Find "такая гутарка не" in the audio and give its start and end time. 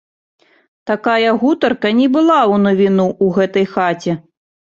0.91-2.07